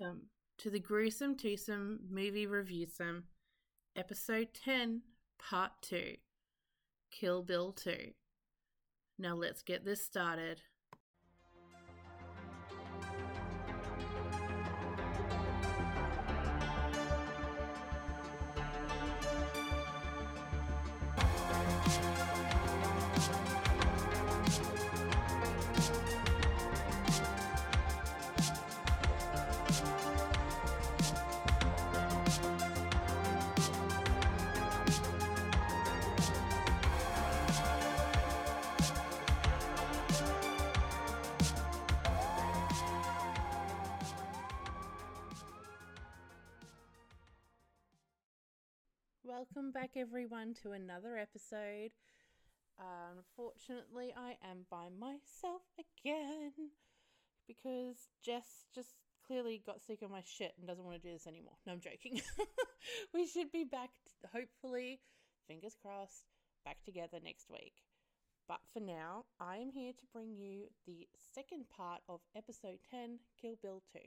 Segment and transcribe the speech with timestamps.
[0.00, 0.26] Welcome
[0.58, 3.24] to the Gruesome Twosome Movie Reviewsome,
[3.96, 5.02] Episode 10,
[5.38, 6.14] Part 2
[7.10, 8.12] Kill Bill 2.
[9.18, 10.62] Now let's get this started.
[50.62, 51.92] To another episode.
[52.78, 56.52] Unfortunately, I am by myself again
[57.46, 58.94] because Jess just
[59.26, 61.54] clearly got sick of my shit and doesn't want to do this anymore.
[61.66, 62.20] No, I'm joking.
[63.14, 63.90] we should be back,
[64.32, 65.00] hopefully,
[65.46, 66.24] fingers crossed,
[66.64, 67.74] back together next week.
[68.48, 73.18] But for now, I am here to bring you the second part of episode 10
[73.40, 73.98] Kill Bill 2.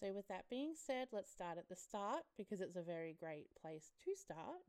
[0.00, 3.48] So, with that being said, let's start at the start because it's a very great
[3.60, 4.64] place to start.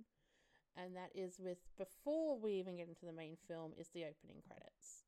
[0.78, 4.42] And that is with before we even get into the main film, is the opening
[4.48, 5.04] credits.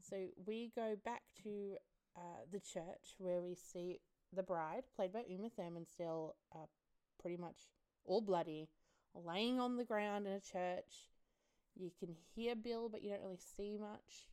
[0.00, 0.16] So,
[0.46, 1.76] we go back to
[2.16, 4.00] uh, the church where we see
[4.34, 6.66] the bride, played by Uma Thurman, still uh,
[7.20, 7.68] pretty much
[8.04, 8.68] all bloody,
[9.14, 11.10] laying on the ground in a church.
[11.76, 14.26] You can hear Bill, but you don't really see much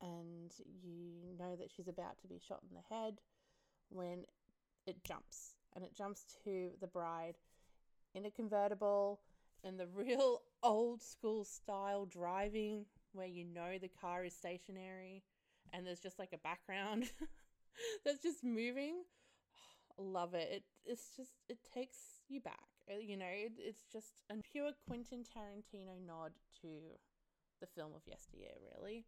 [0.00, 0.52] and
[0.82, 3.18] you know that she's about to be shot in the head
[3.90, 4.24] when
[4.86, 7.36] it jumps and it jumps to the bride
[8.14, 9.20] in a convertible
[9.62, 15.22] in the real old school style driving where you know the car is stationary
[15.72, 17.10] and there's just like a background
[18.04, 19.02] that's just moving
[19.98, 20.48] love it.
[20.50, 21.98] it it's just it takes
[22.28, 26.68] you back uh, you know it, it's just a pure quentin tarantino nod to
[27.60, 29.04] the film of yesteryear really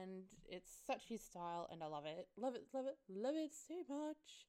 [0.00, 2.28] and it's such his style and I love it.
[2.36, 4.46] Love it, love it, love it so much.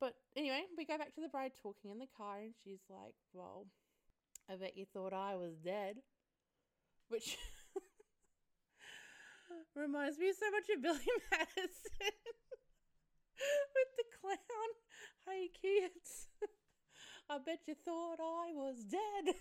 [0.00, 3.14] But anyway, we go back to the bride talking in the car and she's like,
[3.32, 3.66] Well,
[4.50, 5.96] I bet you thought I was dead.
[7.08, 7.36] Which
[9.74, 10.98] reminds me so much of Billy
[11.30, 12.14] Madison
[13.38, 14.70] with the clown.
[15.26, 16.28] Hey kids,
[17.30, 19.34] I bet you thought I was dead.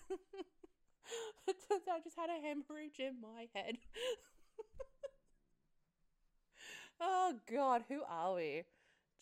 [1.47, 3.77] it turns out I just had a hemorrhage in my head.
[7.05, 8.63] Oh god, who are we?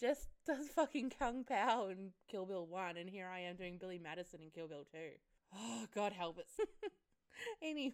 [0.01, 3.99] Just does fucking Kung Pow and Kill Bill 1, and here I am doing Billy
[3.99, 4.97] Madison and Kill Bill 2.
[5.53, 6.65] Oh, God help us.
[7.61, 7.91] anyway,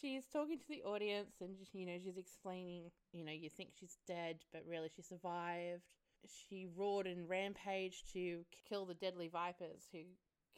[0.00, 3.96] she's talking to the audience and, you know, she's explaining, you know, you think she's
[4.04, 5.84] dead, but really she survived.
[6.26, 10.00] She roared and rampaged to kill the deadly vipers who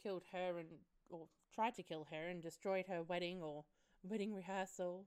[0.01, 0.69] killed her and,
[1.11, 3.65] or tried to kill her and destroyed her wedding or
[4.01, 5.05] wedding rehearsal.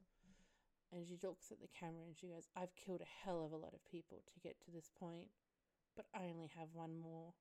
[0.93, 3.57] And she looks at the camera and she goes, I've killed a hell of a
[3.57, 5.29] lot of people to get to this point,
[5.97, 7.33] but I only have one more.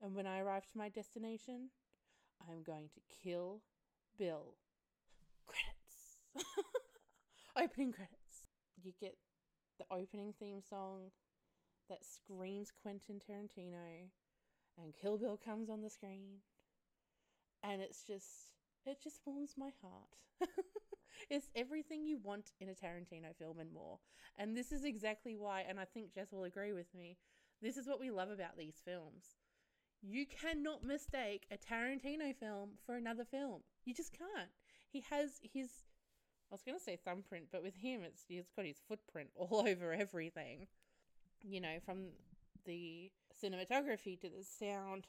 [0.00, 1.70] And when I arrive to my destination,
[2.48, 3.60] I'm going to kill
[4.18, 4.54] Bill.
[5.46, 6.46] Credits.
[7.56, 8.46] opening credits.
[8.82, 9.16] You get
[9.78, 11.10] the opening theme song
[11.88, 14.08] that screams Quentin Tarantino,
[14.82, 16.40] and Kill Bill comes on the screen.
[17.62, 18.54] And it's just,
[18.86, 20.50] it just warms my heart.
[21.30, 23.98] it's everything you want in a Tarantino film and more.
[24.36, 27.16] And this is exactly why, and I think Jess will agree with me,
[27.60, 29.36] this is what we love about these films.
[30.02, 33.62] You cannot mistake a Tarantino film for another film.
[33.84, 34.50] You just can't.
[34.90, 35.68] He has his
[36.50, 39.64] I was going to say thumbprint, but with him it's he's got his footprint all
[39.66, 40.66] over everything.
[41.40, 42.08] You know, from
[42.66, 43.10] the
[43.42, 45.06] cinematography to the sound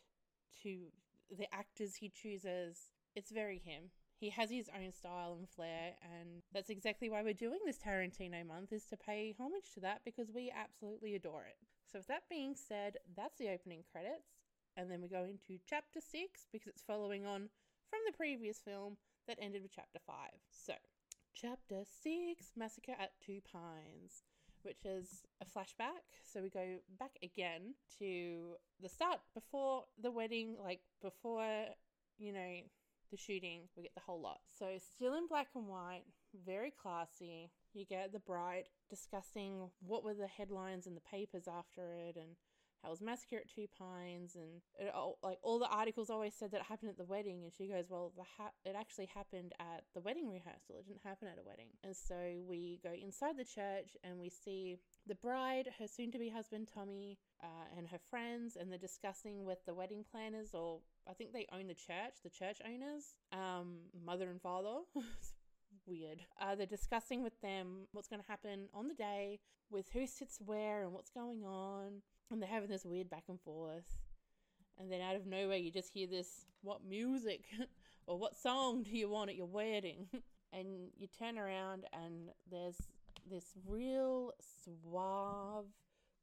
[0.62, 0.88] to
[1.36, 2.92] the actors he chooses.
[3.16, 3.90] It's very him
[4.24, 8.48] he has his own style and flair and that's exactly why we're doing this Tarantino
[8.48, 11.58] month is to pay homage to that because we absolutely adore it.
[11.92, 14.40] So with that being said, that's the opening credits
[14.78, 17.50] and then we go into chapter 6 because it's following on
[17.90, 18.96] from the previous film
[19.28, 20.16] that ended with chapter 5.
[20.50, 20.74] So,
[21.36, 24.24] chapter 6 Massacre at Two Pines
[24.62, 26.08] which is a flashback.
[26.24, 31.66] So we go back again to the start before the wedding, like before,
[32.18, 32.62] you know,
[33.14, 34.40] the shooting, we get the whole lot.
[34.58, 34.66] So,
[34.96, 36.04] still in black and white,
[36.46, 37.52] very classy.
[37.74, 42.36] You get the bride discussing what were the headlines in the papers after it and
[42.84, 46.52] how was massacre at Two Pines, and it, all, like all the articles always said
[46.52, 49.54] that it happened at the wedding, and she goes, "Well, the ha- it actually happened
[49.60, 50.76] at the wedding rehearsal.
[50.80, 54.30] It didn't happen at a wedding." And so we go inside the church and we
[54.30, 59.66] see the bride, her soon-to-be husband Tommy, uh, and her friends, and they're discussing with
[59.66, 64.30] the wedding planners, or I think they own the church, the church owners, um, mother
[64.30, 64.80] and father.
[65.86, 66.22] weird.
[66.42, 69.40] Uh, they're discussing with them what's going to happen on the day,
[69.70, 72.02] with who sits where and what's going on,
[72.32, 73.98] and they're having this weird back and forth.
[74.80, 77.46] And then out of nowhere, you just hear this what music
[78.08, 80.08] or what song do you want at your wedding?
[80.54, 82.78] and you turn around, and there's
[83.30, 85.66] this real suave,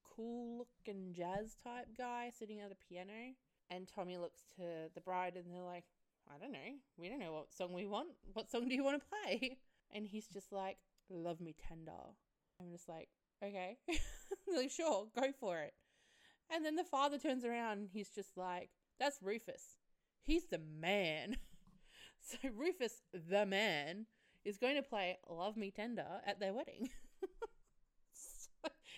[0.05, 3.35] cool looking jazz type guy sitting at a piano.
[3.73, 5.85] And Tommy looks to the bride, and they're like,
[6.33, 6.59] I don't know.
[6.97, 8.09] We don't know what song we want.
[8.33, 9.59] What song do you want to play?
[9.93, 10.77] And he's just like,
[11.09, 12.15] Love Me Tender.
[12.61, 13.09] I'm just like,
[13.45, 13.79] Okay.
[14.55, 15.73] like, sure, go for it.
[16.49, 19.79] And then the father turns around and he's just like, That's Rufus.
[20.23, 21.39] He's the man.
[22.21, 24.07] so Rufus, the man,
[24.45, 26.91] is going to play Love Me Tender at their wedding.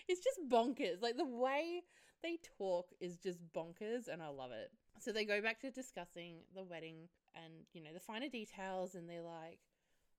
[0.09, 1.01] it's just bonkers.
[1.01, 1.83] Like the way
[2.23, 4.71] they talk is just bonkers and I love it.
[5.01, 9.09] So they go back to discussing the wedding and, you know, the finer details and
[9.09, 9.59] they're like,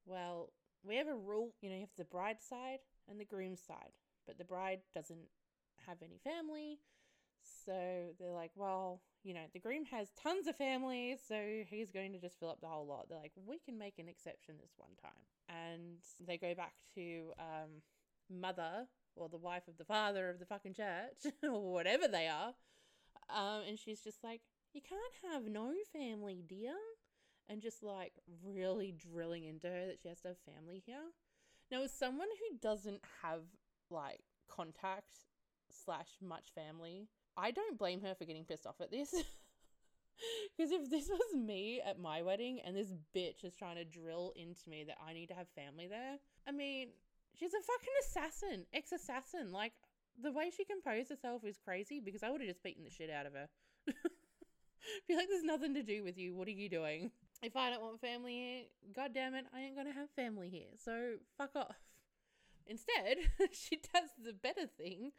[0.06, 0.52] well,
[0.84, 2.80] we have a rule, you know, you have the bride side
[3.10, 3.94] and the groom side,
[4.26, 5.28] but the bride doesn't
[5.88, 6.80] have any family.
[7.66, 11.36] So they're like, well, you know, the groom has tons of family, so
[11.68, 13.08] he's going to just fill up the whole lot.
[13.10, 15.12] They're like, we can make an exception this one time.
[15.50, 17.82] And they go back to um,
[18.30, 22.54] mother or the wife of the father of the fucking church or whatever they are.
[23.30, 24.42] Um, and she's just like,
[24.74, 26.74] you can't have no family, dear.
[27.50, 28.14] And just like
[28.44, 31.12] really drilling into her that she has to have family here.
[31.72, 33.42] Now, as someone who doesn't have
[33.90, 35.14] like contact
[35.70, 39.14] slash much family, I don't blame her for getting pissed off at this.
[40.56, 44.34] Because if this was me at my wedding and this bitch is trying to drill
[44.36, 46.18] into me that I need to have family there,
[46.48, 46.90] I mean,
[47.38, 49.52] she's a fucking assassin, ex assassin.
[49.52, 49.74] Like,
[50.22, 53.10] the way she composed herself is crazy because I would have just beaten the shit
[53.10, 53.50] out of her.
[55.08, 56.36] Be like, there's nothing to do with you.
[56.36, 57.12] What are you doing?
[57.44, 58.62] If I don't want family here,
[58.96, 60.72] god damn it, I ain't gonna have family here.
[60.82, 61.76] So fuck off.
[62.66, 63.18] Instead,
[63.52, 65.12] she does the better thing,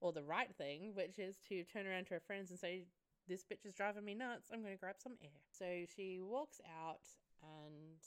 [0.00, 2.86] or the right thing, which is to turn around to her friends and say,
[3.28, 4.48] This bitch is driving me nuts.
[4.50, 5.42] I'm gonna grab some air.
[5.52, 7.04] So she walks out,
[7.42, 8.00] and,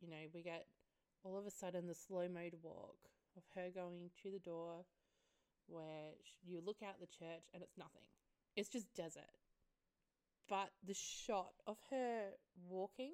[0.00, 0.66] you know, we get
[1.24, 2.98] all of a sudden the slow mode walk
[3.36, 4.84] of her going to the door
[5.66, 6.14] where
[6.46, 8.06] you look out the church and it's nothing.
[8.54, 9.24] It's just desert
[10.48, 12.30] but the shot of her
[12.68, 13.12] walking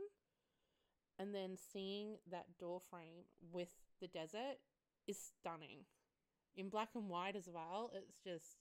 [1.19, 3.69] and then seeing that door frame with
[4.01, 4.59] the desert
[5.07, 5.85] is stunning.
[6.55, 8.59] In black and white as well it's just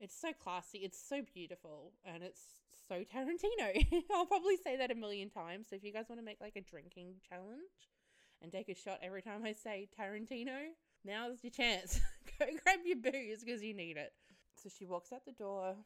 [0.00, 2.40] it's so classy it's so beautiful and it's
[2.88, 4.02] so tarantino.
[4.12, 5.66] I'll probably say that a million times.
[5.70, 7.90] So if you guys want to make like a drinking challenge
[8.42, 10.72] and take a shot every time i say tarantino
[11.04, 12.00] now's your chance.
[12.38, 14.12] Go grab your booze because you need it.
[14.62, 15.76] So she walks out the door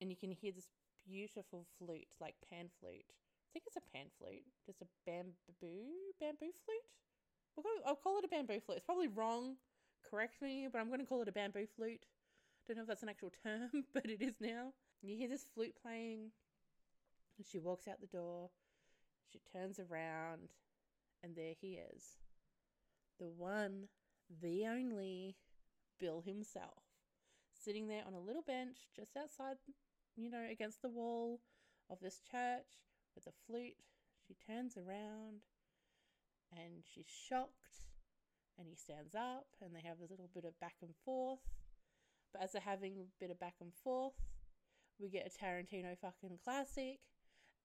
[0.00, 0.68] and you can hear this
[1.06, 3.04] beautiful flute, like pan flute.
[3.08, 6.88] I think it's a pan flute, just a bamboo bamboo flute.
[7.56, 8.78] We'll go, I'll call it a bamboo flute.
[8.78, 9.56] It's probably wrong.
[10.10, 12.04] Correct me, but I'm going to call it a bamboo flute.
[12.66, 14.72] Don't know if that's an actual term, but it is now.
[15.02, 16.30] You hear this flute playing,
[17.38, 18.50] and she walks out the door.
[19.30, 20.50] She turns around,
[21.22, 22.16] and there he is,
[23.18, 23.88] the one,
[24.42, 25.36] the only
[25.98, 26.82] Bill himself,
[27.52, 29.56] sitting there on a little bench just outside
[30.16, 31.40] you know, against the wall
[31.90, 32.66] of this church
[33.14, 33.76] with a flute.
[34.26, 35.42] She turns around
[36.52, 37.50] and she's shocked
[38.58, 41.40] and he stands up and they have a little bit of back and forth.
[42.32, 44.14] But as they're having a bit of back and forth,
[44.98, 47.00] we get a Tarantino fucking classic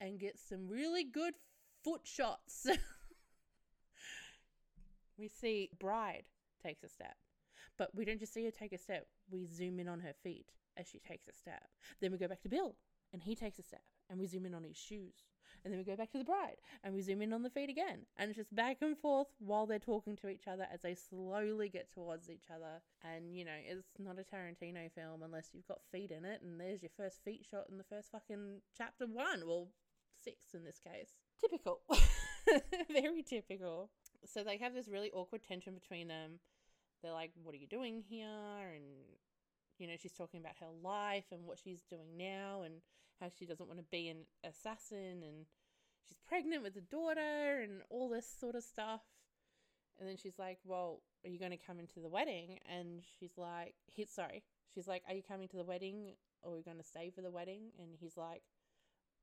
[0.02, 1.34] and get some really good
[1.84, 2.68] foot shots.
[5.18, 6.26] we see Bride
[6.64, 7.16] takes a step,
[7.78, 10.48] but we don't just see her take a step, we zoom in on her feet
[10.80, 11.68] as she takes a step.
[12.02, 12.76] Then we go back to Bill
[13.12, 15.26] and he takes a step and we zoom in on his shoes.
[15.64, 17.70] And then we go back to the bride and we zoom in on the feet
[17.70, 18.06] again.
[18.18, 21.68] And it's just back and forth while they're talking to each other as they slowly
[21.68, 22.82] get towards each other.
[23.04, 26.42] And, you know, it's not a Tarantino film unless you've got feet in it.
[26.42, 29.46] And there's your first feet shot in the first fucking chapter one.
[29.46, 29.68] Well,
[30.24, 31.12] six in this case.
[31.42, 31.82] Typical.
[32.92, 33.90] Very typical.
[34.26, 36.40] So they have this really awkward tension between them.
[37.02, 38.28] They're like, what are you doing here?
[38.28, 38.84] And
[39.80, 42.76] you know, she's talking about her life and what she's doing now and
[43.20, 45.46] how she doesn't want to be an assassin and
[46.08, 49.02] she's pregnant with a daughter and all this sort of stuff.
[50.00, 52.60] And then she's like, Well, are you going to come into the wedding?
[52.70, 54.44] And she's like, he, Sorry.
[54.74, 57.22] She's like, Are you coming to the wedding or are we going to stay for
[57.22, 57.72] the wedding?
[57.80, 58.44] And he's like,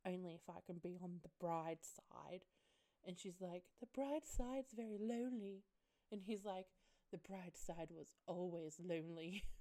[0.07, 2.45] Only if I can be on the bride's side.
[3.07, 5.65] And she's like, The bride's side's very lonely.
[6.13, 6.67] And he's like,
[7.11, 9.45] The bride's side was always lonely.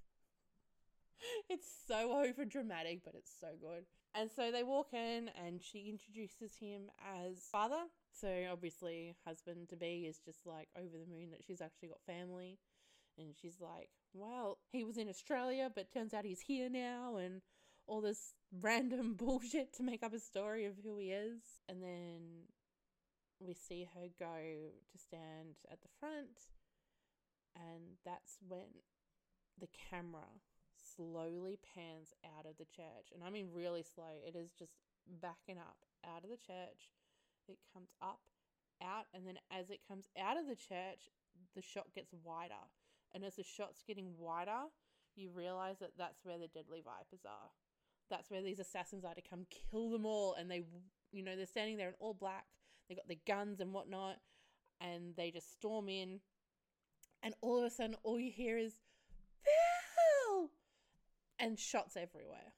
[1.50, 3.84] it's so over dramatic, but it's so good.
[4.14, 6.90] And so they walk in and she introduces him
[7.22, 7.84] as father.
[8.18, 12.00] So obviously, husband to be is just like over the moon that she's actually got
[12.06, 12.58] family.
[13.18, 17.16] And she's like, well, he was in Australia, but turns out he's here now.
[17.16, 17.42] And
[17.86, 21.40] all this random bullshit to make up a story of who he is.
[21.68, 22.48] And then
[23.38, 24.36] we see her go
[24.90, 26.48] to stand at the front.
[27.54, 28.82] And that's when
[29.58, 30.28] the camera
[30.96, 33.12] slowly pans out of the church.
[33.14, 34.20] And I mean really slow.
[34.26, 34.72] It is just
[35.20, 36.90] backing up out of the church.
[37.48, 38.20] It comes up,
[38.82, 41.10] out, and then as it comes out of the church,
[41.54, 42.54] the shot gets wider.
[43.14, 44.68] And as the shot's getting wider,
[45.14, 47.50] you realize that that's where the deadly vipers are.
[48.10, 50.34] That's where these assassins are to come kill them all.
[50.34, 50.64] And they,
[51.12, 52.44] you know, they're standing there in all black.
[52.88, 54.16] They got their guns and whatnot.
[54.80, 56.20] And they just storm in.
[57.22, 58.74] And all of a sudden, all you hear is!
[61.38, 62.52] And shots everywhere.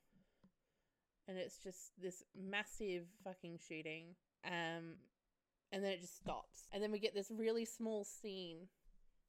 [1.26, 4.14] And it's just this massive fucking shooting.
[4.44, 4.96] Um,
[5.70, 6.66] and then it just stops.
[6.72, 8.68] And then we get this really small scene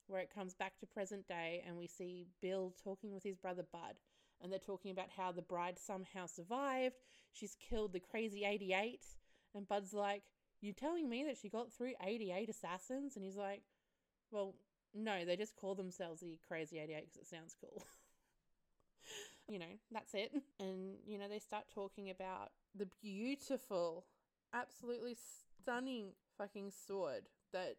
[0.07, 3.65] where it comes back to present day and we see Bill talking with his brother
[3.71, 3.95] Bud.
[4.41, 6.95] And they're talking about how the bride somehow survived.
[7.33, 9.01] She's killed the crazy 88.
[9.53, 10.23] And Bud's like,
[10.61, 13.17] "You're telling me that she got through 88 assassins?
[13.17, 13.63] And he's like,
[14.31, 14.55] Well,
[14.93, 17.83] no, they just call themselves the crazy 88 because it sounds cool.
[19.49, 20.31] you know, that's it.
[20.59, 24.05] And, you know, they start talking about the beautiful,
[24.53, 25.17] absolutely
[25.61, 27.75] stunning fucking sword that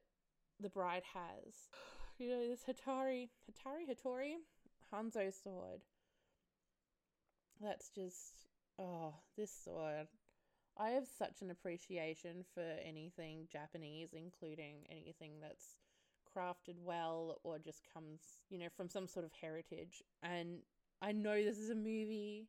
[0.58, 1.54] the bride has.
[2.18, 4.34] You know, this Hattori, Hatari Hattori
[4.92, 5.80] Hanzo sword.
[7.62, 8.44] That's just,
[8.78, 10.06] oh, this sword.
[10.76, 15.76] I have such an appreciation for anything Japanese, including anything that's
[16.36, 20.02] crafted well or just comes, you know, from some sort of heritage.
[20.22, 20.58] And
[21.02, 22.48] I know this is a movie,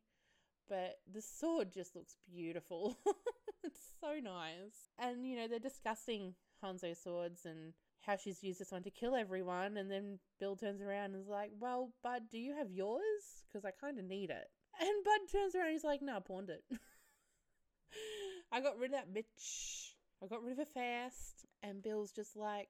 [0.68, 2.98] but the sword just looks beautiful.
[3.64, 4.90] it's so nice.
[4.98, 9.14] And, you know, they're discussing Hanzo swords and how she's used this one to kill
[9.14, 9.76] everyone.
[9.76, 13.44] And then Bill turns around and is like, Well, Bud, do you have yours?
[13.46, 14.48] Because I kind of need it.
[14.80, 16.64] And Bud turns around and he's like, No, I pawned it.
[18.52, 19.92] I got rid of that bitch.
[20.22, 21.46] I got rid of her fast.
[21.62, 22.68] And Bill's just like,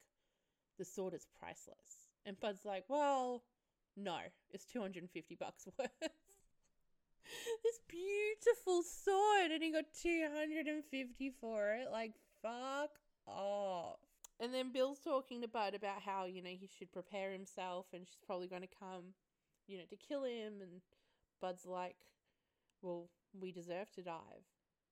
[0.79, 2.09] The sword is priceless.
[2.25, 3.43] And Bud's like, Well,
[3.97, 4.19] no,
[4.51, 5.91] it's 250 bucks worth.
[6.01, 11.89] this beautiful sword, and he got 250 for it.
[11.91, 12.91] Like, fuck
[13.27, 13.99] off.
[14.41, 18.07] And then Bill's talking to Bud about how, you know, he should prepare himself and
[18.07, 19.15] she's probably going to come,
[19.69, 20.55] you know, to kill him.
[20.61, 20.81] And
[21.41, 21.95] Bud's like,
[22.81, 23.09] well,
[23.39, 24.43] we deserve to die.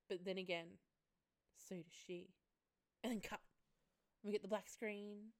[0.07, 0.67] But then again,
[1.57, 2.29] so does she.
[3.03, 3.41] And then cut.
[4.23, 5.33] We get the black screen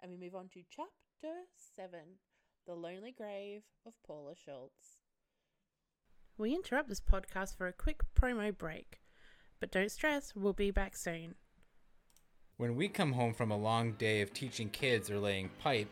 [0.00, 1.34] and we move on to chapter
[1.76, 1.98] 7
[2.66, 5.00] the Lonely Grave of Paula Schultz.
[6.38, 9.00] We interrupt this podcast for a quick promo break,
[9.60, 11.34] but don't stress, we'll be back soon.
[12.56, 15.88] When we come home from a long day of teaching kids or laying pipe,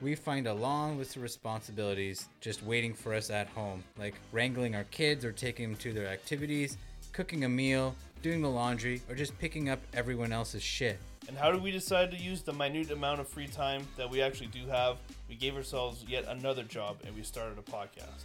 [0.00, 4.74] we find a long list of responsibilities just waiting for us at home, like wrangling
[4.74, 6.78] our kids or taking them to their activities,
[7.12, 10.98] cooking a meal, doing the laundry, or just picking up everyone else's shit.
[11.28, 14.22] And how did we decide to use the minute amount of free time that we
[14.22, 14.98] actually do have?
[15.28, 18.24] We gave ourselves yet another job and we started a podcast.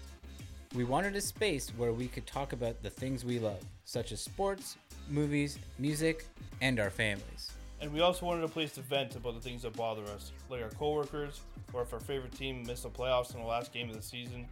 [0.76, 4.22] We wanted a space where we could talk about the things we love, such as
[4.22, 4.78] sports,
[5.10, 6.26] movies, music,
[6.62, 7.52] and our families.
[7.82, 10.62] And we also wanted a place to vent about the things that bother us, like
[10.62, 11.42] our coworkers,
[11.74, 14.48] or if our favorite team missed the playoffs in the last game of the season,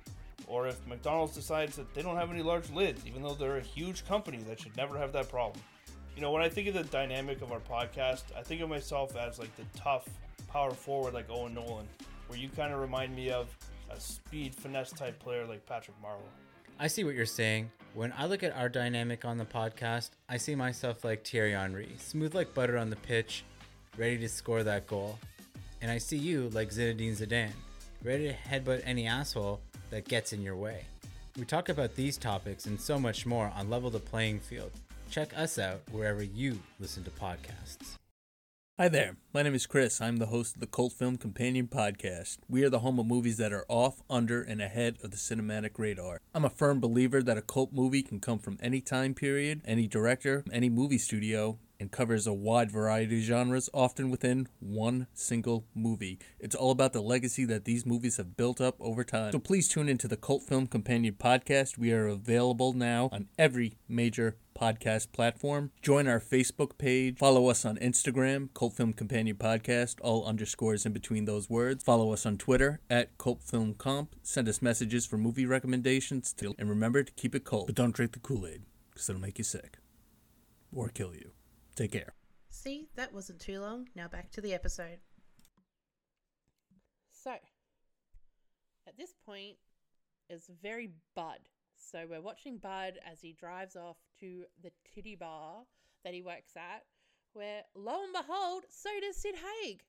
[0.48, 3.62] or if McDonald's decides that they don't have any large lids, even though they're a
[3.62, 5.62] huge company that should never have that problem.
[6.20, 9.16] You know, when I think of the dynamic of our podcast, I think of myself
[9.16, 10.06] as like the tough
[10.50, 11.88] power forward like Owen Nolan,
[12.28, 13.48] where you kind of remind me of
[13.90, 16.20] a speed finesse type player like Patrick Marleau.
[16.78, 17.72] I see what you're saying.
[17.94, 21.96] When I look at our dynamic on the podcast, I see myself like Thierry Henry,
[22.00, 23.46] smooth like butter on the pitch,
[23.98, 25.18] ready to score that goal.
[25.82, 27.54] And I see you like Zinedine Zidane,
[28.04, 30.84] ready to headbutt any asshole that gets in your way.
[31.38, 34.72] We talk about these topics and so much more on Level the Playing Field,
[35.10, 37.98] Check us out wherever you listen to podcasts.
[38.78, 39.18] Hi there.
[39.34, 40.00] My name is Chris.
[40.00, 42.38] I'm the host of the Cult Film Companion Podcast.
[42.48, 45.72] We are the home of movies that are off, under, and ahead of the cinematic
[45.78, 46.22] radar.
[46.34, 49.88] I'm a firm believer that a cult movie can come from any time period, any
[49.88, 55.66] director, any movie studio, and covers a wide variety of genres, often within one single
[55.74, 56.20] movie.
[56.40, 59.32] It's all about the legacy that these movies have built up over time.
[59.32, 61.78] So please tune into the Cult Film Companion podcast.
[61.78, 65.72] We are available now on every major podcast platform.
[65.82, 67.18] Join our Facebook page.
[67.18, 71.84] Follow us on Instagram, Cult Film Companion Podcast, all underscores in between those words.
[71.84, 74.16] Follow us on Twitter at Cult Film Comp.
[74.22, 76.34] Send us messages for movie recommendations.
[76.34, 79.22] To, and remember to keep it cold, but don't drink the Kool Aid because it'll
[79.22, 79.78] make you sick
[80.74, 81.32] or kill you.
[81.80, 82.14] Take care.
[82.50, 83.88] See, that wasn't too long.
[83.96, 85.00] Now back to the episode.
[87.10, 87.32] So,
[88.86, 89.56] at this point,
[90.30, 91.40] it's very Bud.
[91.78, 95.64] So, we're watching Bud as he drives off to the titty bar
[96.04, 96.84] that he works at,
[97.32, 99.82] where lo and behold, so does Sid Haig.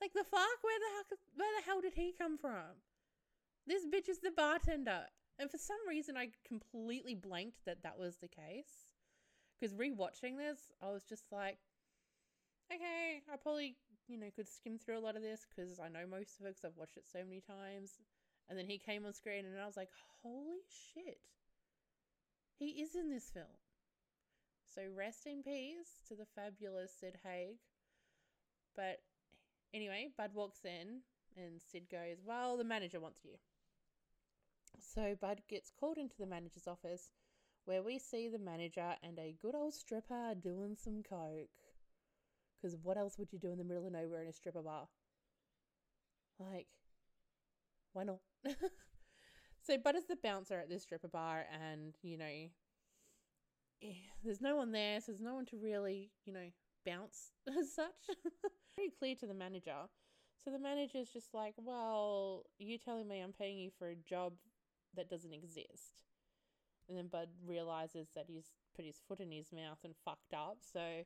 [0.00, 0.62] Like the fuck?
[0.62, 2.78] Where the hell, where the hell did he come from?
[3.66, 5.06] This bitch is the bartender.
[5.40, 8.86] And for some reason, I completely blanked that that was the case.
[9.58, 11.58] Because rewatching this, I was just like,
[12.72, 13.76] okay, I probably,
[14.08, 16.56] you know, could skim through a lot of this because I know most of it
[16.56, 17.98] because I've watched it so many times.
[18.48, 19.90] And then he came on screen and I was like,
[20.22, 20.60] holy
[20.94, 21.18] shit.
[22.58, 23.46] He is in this film.
[24.74, 27.56] So rest in peace to the fabulous Sid Haig.
[28.76, 29.00] But
[29.72, 31.00] anyway, Bud walks in
[31.36, 33.32] and Sid goes, well, the manager wants you.
[34.80, 37.10] So Bud gets called into the manager's office
[37.64, 41.50] where we see the manager and a good old stripper doing some coke.
[42.56, 44.88] Because what else would you do in the middle of nowhere in a stripper bar?
[46.38, 46.66] Like,
[47.92, 48.18] why not?
[49.62, 52.48] so Bud is the bouncer at this stripper bar, and you know,
[53.82, 53.92] eh,
[54.22, 56.48] there's no one there, so there's no one to really, you know,
[56.86, 57.92] bounce as such.
[58.76, 59.88] Very clear to the manager.
[60.44, 64.34] So the manager's just like, well, you telling me I'm paying you for a job
[64.96, 66.03] that doesn't exist.
[66.88, 70.58] And then Bud realizes that he's put his foot in his mouth and fucked up.
[70.60, 71.04] So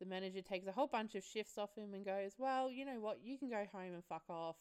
[0.00, 3.00] the manager takes a whole bunch of shifts off him and goes, Well, you know
[3.00, 3.18] what?
[3.22, 4.56] You can go home and fuck off.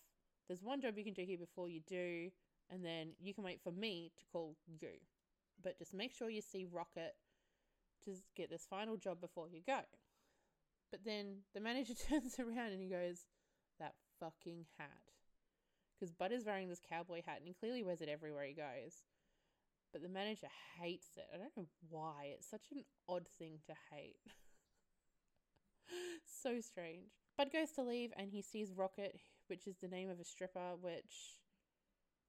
[0.48, 2.30] There's one job you can do here before you do,
[2.70, 5.00] and then you can wait for me to call you.
[5.62, 7.16] But just make sure you see Rocket
[8.06, 9.80] to get this final job before you go.
[10.92, 13.26] But then the manager turns around and he goes,
[13.80, 15.02] That fucking hat.
[16.00, 19.04] Because Bud is wearing this cowboy hat and he clearly wears it everywhere he goes
[19.92, 20.48] but the manager
[20.80, 21.26] hates it.
[21.34, 22.32] I don't know why.
[22.34, 24.18] It's such an odd thing to hate.
[26.44, 27.12] so strange.
[27.38, 30.76] Bud goes to leave and he sees Rocket, which is the name of a stripper,
[30.82, 31.40] which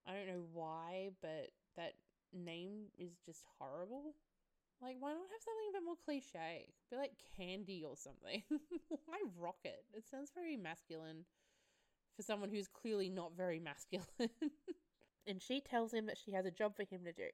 [0.06, 1.94] I don't know why, but that
[2.32, 4.14] name is just horrible.
[4.80, 6.68] Like, why not have something a bit more cliche?
[6.90, 8.42] Be like Candy or something.
[9.06, 9.84] why Rocket?
[9.92, 11.24] It sounds very masculine
[12.16, 14.06] for someone who's clearly not very masculine.
[15.28, 17.28] and she tells him that she has a job for him to do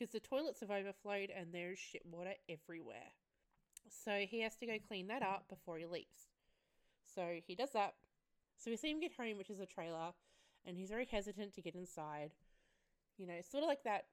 [0.00, 3.12] because the toilets have overflowed and there's shit water everywhere.
[3.88, 6.28] So he has to go clean that up before he leaves.
[7.14, 7.94] So he does that.
[8.56, 10.12] So we see him get home, which is a trailer,
[10.64, 12.30] and he's very hesitant to get inside.
[13.18, 14.06] You know, sort of like that,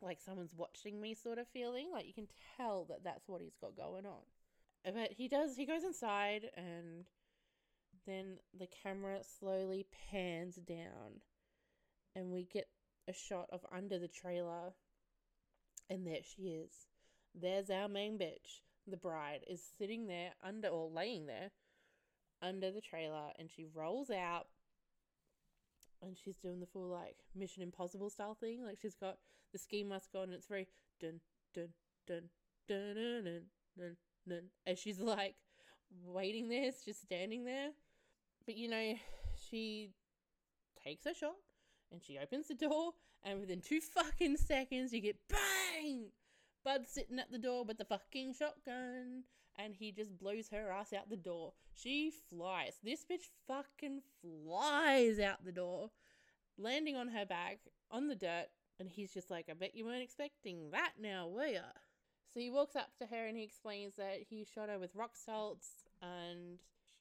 [0.00, 1.88] like someone's watching me sort of feeling.
[1.92, 4.22] Like you can tell that that's what he's got going on.
[4.84, 7.04] But he does, he goes inside, and
[8.06, 11.20] then the camera slowly pans down,
[12.18, 12.68] and we get
[13.08, 14.74] a shot of under the trailer,
[15.88, 16.70] and there she is.
[17.34, 18.62] There's our main bitch.
[18.86, 21.50] The bride is sitting there under or laying there
[22.42, 24.46] under the trailer, and she rolls out
[26.02, 28.64] and she's doing the full like Mission Impossible style thing.
[28.64, 29.18] Like she's got
[29.52, 30.66] the ski mask on, and it's very
[31.00, 31.20] dun
[31.54, 31.68] dun
[32.06, 32.22] dun
[32.66, 33.42] dun dun dun
[33.78, 33.96] dun.
[34.28, 35.36] dun as she's like
[36.04, 37.70] waiting there, just standing there.
[38.44, 38.94] But you know,
[39.48, 39.90] she
[40.84, 41.36] takes a shot
[41.90, 46.06] and she opens the door, and within two fucking seconds, you get bang!
[46.64, 49.24] Bud sitting at the door with the fucking shotgun,
[49.58, 51.54] and he just blows her ass out the door.
[51.72, 52.78] She flies.
[52.82, 55.90] This bitch fucking flies out the door,
[56.56, 57.58] landing on her back
[57.90, 58.48] on the dirt,
[58.78, 61.60] and he's just like, I bet you weren't expecting that now, were ya?
[62.32, 65.16] So he walks up to her and he explains that he shot her with rock
[65.16, 65.68] salts
[66.02, 66.58] and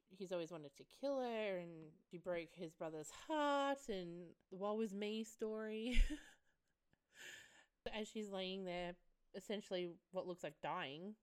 [0.09, 4.75] he's always wanted to kill her and she broke his brother's heart and the woe
[4.75, 6.01] was me story.
[7.97, 8.93] As she's laying there,
[9.35, 11.15] essentially what looks like dying,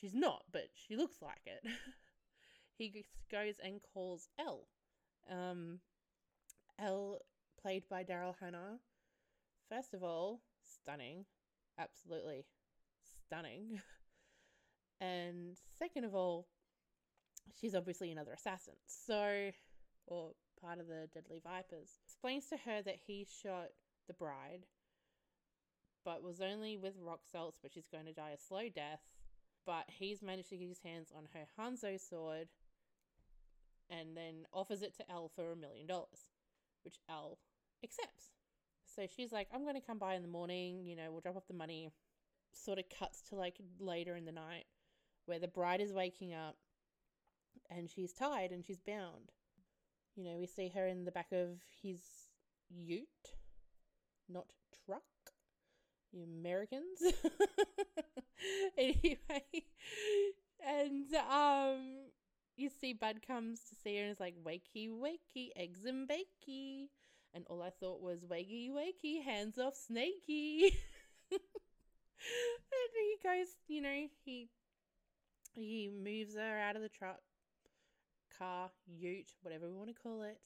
[0.00, 1.64] she's not, but she looks like it.
[2.76, 4.66] he goes and calls Elle.
[5.30, 5.78] Um,
[6.78, 7.18] Elle,
[7.60, 8.78] played by Daryl Hannah.
[9.68, 11.24] First of all, stunning.
[11.78, 12.44] Absolutely
[13.26, 13.80] stunning.
[15.00, 16.46] and second of all,
[17.60, 18.74] she's obviously another assassin.
[18.86, 19.50] So,
[20.06, 21.98] or part of the Deadly Vipers.
[22.04, 23.68] Explains to her that he shot
[24.08, 24.66] the bride,
[26.04, 29.00] but was only with rock salts, but she's going to die a slow death.
[29.66, 32.48] but he's managed to get his hands on her Hanzo sword
[33.90, 36.30] and then offers it to Elle for a million dollars,
[36.84, 37.38] which Elle
[37.84, 38.30] accepts.
[38.84, 41.36] So she's like, I'm going to come by in the morning, you know, we'll drop
[41.36, 41.90] off the money.
[42.54, 44.64] Sort of cuts to like later in the night
[45.24, 46.56] where the bride is waking up
[47.70, 49.32] and she's tied and she's bound.
[50.16, 52.00] You know, we see her in the back of his
[52.68, 53.06] ute,
[54.28, 54.46] not
[54.84, 55.02] truck.
[56.12, 57.00] You Americans.
[58.78, 59.64] anyway,
[60.66, 62.10] and um,
[62.56, 66.88] you see Bud comes to see her and is like, "Wakey, wakey, eggs and bakey,"
[67.32, 70.76] and all I thought was, "Wakey, wakey, hands off, Snakey."
[71.30, 71.40] and
[72.94, 74.48] he goes, you know, he
[75.54, 77.20] he moves her out of the truck,
[78.38, 80.38] car, ute, whatever we want to call it.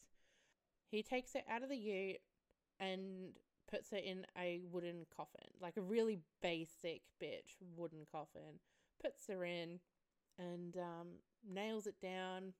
[0.90, 2.20] He takes it out of the ute
[2.78, 3.32] and
[3.70, 8.60] puts it in a wooden coffin, like a really basic bitch wooden coffin.
[9.02, 9.80] Puts her in
[10.38, 11.08] and um,
[11.48, 12.52] nails it down,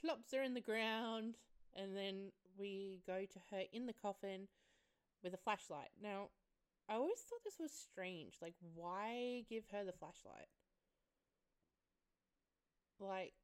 [0.00, 1.36] plops her in the ground,
[1.74, 4.48] and then we go to her in the coffin
[5.22, 5.90] with a flashlight.
[6.02, 6.28] Now,
[6.88, 8.34] I always thought this was strange.
[8.42, 10.48] Like, why give her the flashlight?
[12.98, 13.34] Like,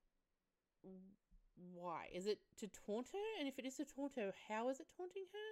[1.75, 2.09] why?
[2.13, 3.29] Is it to taunt her?
[3.39, 5.51] And if it is to taunt her, how is it taunting her?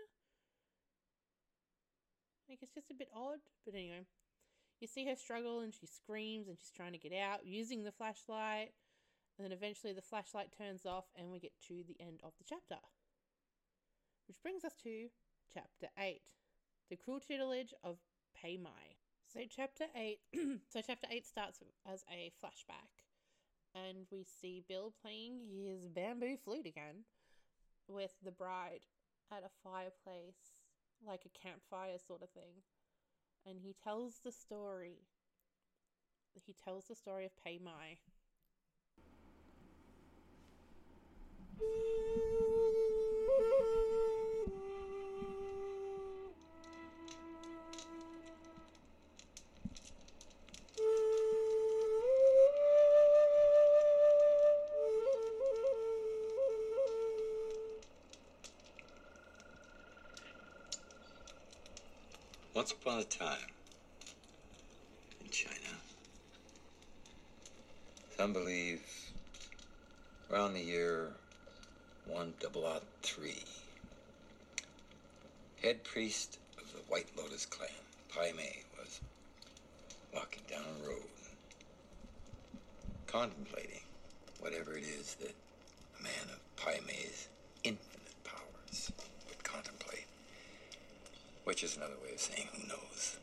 [2.48, 3.40] I Like, it's just a bit odd.
[3.64, 4.06] But anyway,
[4.80, 7.92] you see her struggle and she screams and she's trying to get out using the
[7.92, 8.72] flashlight.
[9.38, 12.44] And then eventually the flashlight turns off and we get to the end of the
[12.48, 12.80] chapter.
[14.28, 15.08] Which brings us to
[15.52, 16.22] chapter 8
[16.90, 17.98] The Cruel Tutelage of
[18.40, 18.96] Pai Mei.
[19.32, 20.18] So, chapter 8,
[20.72, 23.05] so chapter 8 starts as a flashback
[23.76, 27.04] and we see Bill playing his bamboo flute again
[27.88, 28.80] with the bride
[29.30, 30.62] at a fireplace,
[31.06, 32.62] like a campfire sort of thing.
[33.46, 35.02] And he tells the story.
[36.46, 37.98] He tells the story of Pai Mei.
[62.66, 63.46] Once upon a time,
[65.24, 65.70] in China,
[68.16, 68.82] some believe
[70.32, 71.12] around the year
[72.08, 73.44] 1003,
[75.62, 77.70] head priest of the White Lotus clan,
[78.12, 79.00] Pai Mei, was
[80.12, 81.04] walking down a road,
[83.06, 83.82] contemplating
[84.40, 85.36] whatever it is that
[86.00, 87.28] a man of Pai Mei's
[87.62, 88.90] infinite powers
[89.28, 90.06] would contemplate.
[91.56, 93.16] Which is another way of saying who knows.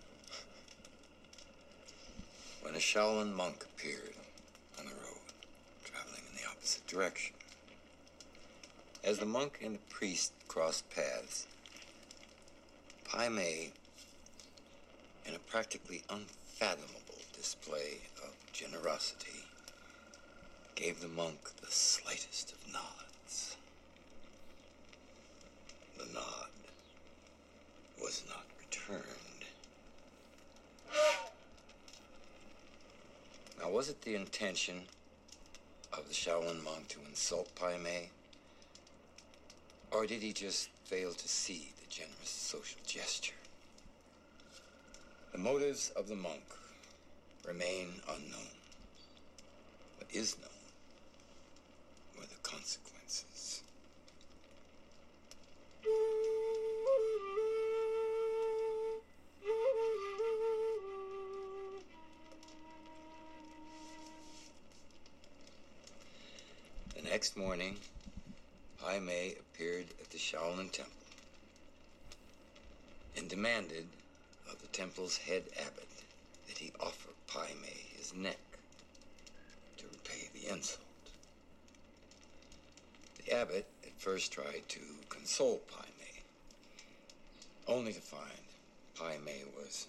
[2.64, 4.16] When a Shaolin monk appeared
[4.80, 5.30] on the road,
[5.86, 7.36] traveling in the opposite direction.
[9.04, 11.46] As the monk and the priest crossed paths,
[13.04, 13.70] Pai Mei,
[15.28, 19.44] in a practically unfathomable display of generosity,
[20.74, 23.58] gave the monk the slightest of nods.
[26.00, 26.43] The nod
[28.14, 29.04] was not returned.
[33.60, 34.82] Now, was it the intention
[35.92, 38.10] of the Shaolin monk to insult Pai Mei?
[39.92, 43.34] Or did he just fail to see the generous social gesture?
[45.32, 46.44] The motives of the monk
[47.48, 48.54] remain unknown.
[49.98, 50.50] What is known
[52.16, 52.93] were the consequences.
[67.36, 67.76] Next morning,
[68.80, 70.94] Pai Mei appeared at the Shaolin Temple
[73.18, 73.88] and demanded
[74.52, 75.88] of the temple's head abbot
[76.48, 78.38] that he offer Pai Mei his neck
[79.78, 80.80] to repay the insult.
[83.26, 86.22] The abbot at first tried to console Pai Mei,
[87.68, 88.44] only to find
[88.96, 89.88] Pai Mei was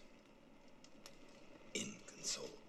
[1.74, 2.63] inconsolable.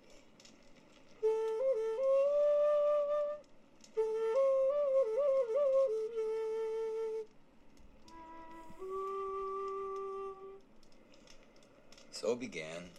[12.36, 12.90] So began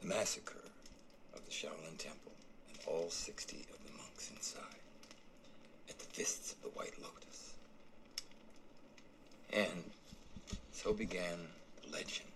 [0.00, 0.64] the massacre
[1.34, 2.32] of the Shaolin Temple
[2.70, 4.80] and all 60 of the monks inside
[5.90, 7.52] at the fists of the White Lotus.
[9.52, 9.84] And
[10.72, 11.36] so began
[11.82, 12.30] the legend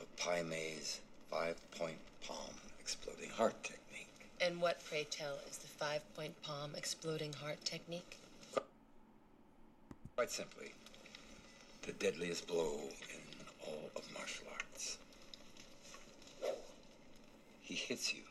[0.00, 4.26] of Pai Mei's five point palm exploding heart technique.
[4.40, 8.18] And what, pray tell, is the five point palm exploding heart technique?
[10.16, 10.72] Quite simply,
[11.82, 12.80] the deadliest blow
[13.14, 13.19] in
[13.66, 14.98] all of martial arts.
[17.62, 18.22] He hits you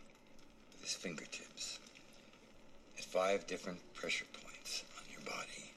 [0.74, 1.80] with his fingertips
[2.98, 5.72] at five different pressure points on your body,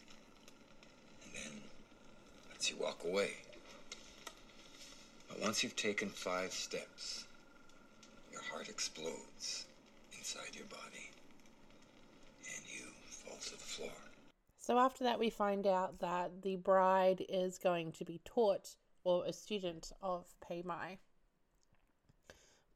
[1.24, 1.60] and then
[2.50, 3.32] lets you walk away.
[5.28, 7.24] But once you've taken five steps,
[8.32, 9.66] your heart explodes
[10.18, 11.10] inside your body,
[12.54, 13.90] and you fall to the floor.
[14.58, 19.24] So after that, we find out that the bride is going to be taught or
[19.26, 20.98] a student of Mei.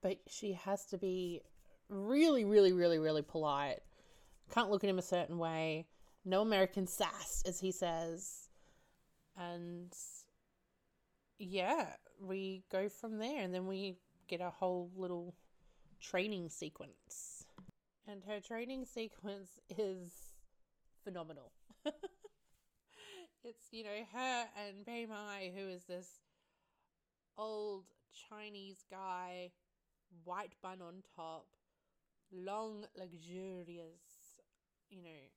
[0.02, 1.42] But she has to be
[1.88, 3.80] really, really, really, really polite.
[4.52, 5.86] Can't look at him a certain way.
[6.24, 8.48] No American sass, as he says.
[9.36, 9.92] And
[11.38, 11.86] yeah,
[12.20, 13.42] we go from there.
[13.42, 13.96] And then we
[14.28, 15.34] get a whole little
[16.00, 17.44] training sequence.
[18.08, 20.12] And her training sequence is
[21.02, 21.50] phenomenal.
[23.48, 26.08] It's, you know, her and Pai Mei, who is this
[27.38, 27.84] old
[28.28, 29.52] Chinese guy,
[30.24, 31.46] white bun on top,
[32.32, 34.40] long, luxurious,
[34.90, 35.30] you know,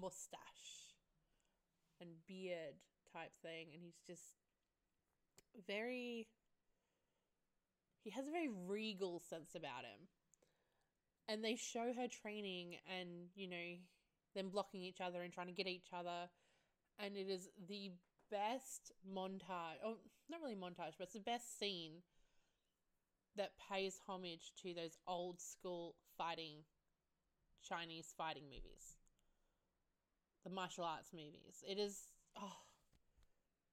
[0.00, 0.96] mustache
[2.00, 2.74] and beard
[3.12, 3.68] type thing.
[3.72, 4.34] And he's just
[5.64, 6.26] very.
[8.02, 10.08] He has a very regal sense about him.
[11.28, 13.76] And they show her training and, you know,
[14.34, 16.28] them blocking each other and trying to get each other.
[16.98, 17.90] And it is the
[18.30, 19.96] best montage, oh,
[20.30, 22.02] not really montage, but it's the best scene
[23.36, 26.64] that pays homage to those old school fighting
[27.66, 28.96] Chinese fighting movies,
[30.44, 31.62] the martial arts movies.
[31.68, 31.98] It is,
[32.36, 32.56] oh,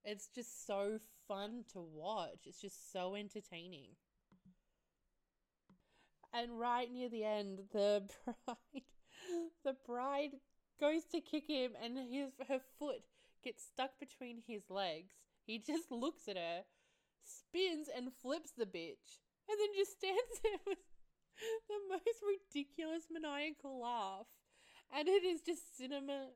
[0.05, 2.45] it's just so fun to watch.
[2.45, 3.91] It's just so entertaining.
[6.33, 8.03] And right near the end, the
[8.45, 8.83] bride,
[9.63, 10.31] the bride
[10.79, 13.01] goes to kick him, and his her foot
[13.43, 15.13] gets stuck between his legs.
[15.45, 16.63] He just looks at her,
[17.23, 20.77] spins and flips the bitch, and then just stands there with
[21.67, 24.27] the most ridiculous maniacal laugh.
[24.95, 26.29] And it is just cinema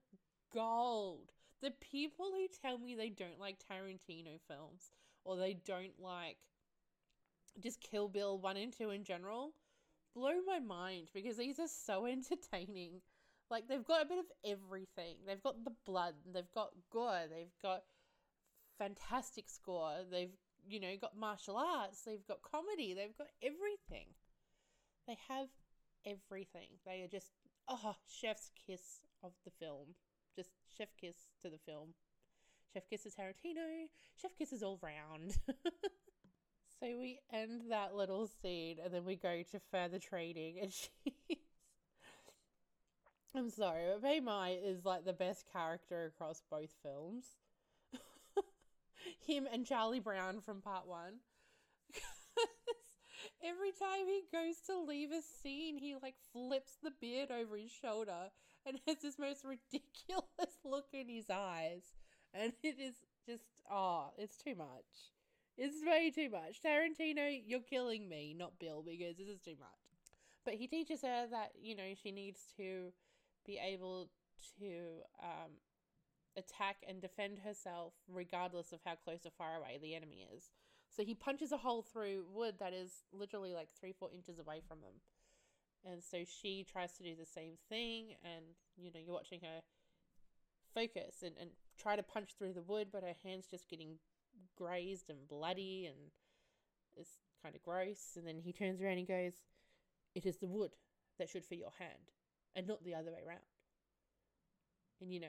[0.54, 1.32] gold.
[1.62, 4.92] The people who tell me they don't like Tarantino films
[5.24, 6.38] or they don't like
[7.62, 9.54] just Kill Bill 1 and 2 in general
[10.14, 13.02] blow my mind because these are so entertaining.
[13.54, 15.18] Like they've got a bit of everything.
[15.28, 17.84] They've got the blood, they've got gore, they've got
[18.80, 20.34] fantastic score, they've
[20.68, 24.08] you know got martial arts, they've got comedy, they've got everything.
[25.08, 25.50] They have
[26.04, 26.80] everything.
[26.84, 27.30] They are just
[27.68, 29.94] oh, chef's kiss of the film.
[30.36, 31.89] Just chef kiss to the film.
[32.74, 33.86] Chef kisses Tarantino.
[34.20, 35.38] Chef kisses all round.
[36.80, 41.43] so we end that little scene and then we go to further training and she's
[43.36, 47.26] I'm sorry, but Pai Mei is like the best character across both films.
[49.28, 51.15] Him and Charlie Brown from part one.
[53.43, 57.72] Every time he goes to leave a scene, he like flips the beard over his
[57.72, 58.30] shoulder
[58.65, 61.93] and has this most ridiculous look in his eyes.
[62.36, 62.93] And it is
[63.28, 65.12] just, oh, it's too much.
[65.58, 66.62] It's way too much.
[66.63, 69.69] Tarantino, you're killing me, not Bill, because this is too much.
[70.46, 72.91] But he teaches her that, you know, she needs to
[73.46, 74.10] be able
[74.60, 75.52] to um,
[76.38, 80.52] attack and defend herself regardless of how close or far away the enemy is.
[80.90, 84.62] So he punches a hole through wood that is literally like three, four inches away
[84.68, 85.02] from them.
[85.86, 88.46] And so she tries to do the same thing, and
[88.78, 89.62] you know, you're watching her
[90.74, 93.98] focus and, and try to punch through the wood, but her hand's just getting
[94.56, 96.12] grazed and bloody, and
[96.96, 98.16] it's kind of gross.
[98.16, 99.42] And then he turns around and goes,
[100.16, 100.72] It is the wood
[101.20, 102.14] that should feel your hand
[102.56, 103.39] and not the other way around.
[105.02, 105.28] And you know,